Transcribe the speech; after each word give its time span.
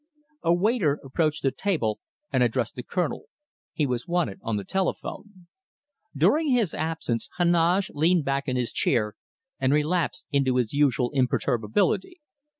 A 0.41 0.51
waiter 0.51 0.99
approached 1.03 1.43
the 1.43 1.51
table 1.51 1.99
and 2.33 2.41
addressed 2.41 2.73
the 2.73 2.81
Colonel 2.81 3.25
he 3.71 3.85
was 3.85 4.07
wanted 4.07 4.39
on 4.41 4.57
the 4.57 4.63
telephone. 4.63 5.45
During 6.15 6.49
his 6.49 6.73
absence, 6.73 7.29
Heneage 7.37 7.91
leaned 7.93 8.25
back 8.25 8.47
in 8.47 8.55
his 8.55 8.73
chair 8.73 9.13
and 9.59 9.71
relapsed 9.71 10.25
into 10.31 10.55
his 10.55 10.73
usual 10.73 11.11
imperturbability. 11.13 12.19